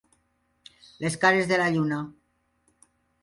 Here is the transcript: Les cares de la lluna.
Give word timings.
Les 1.03 1.17
cares 1.25 1.51
de 1.53 1.59
la 1.63 1.69
lluna. 1.75 2.01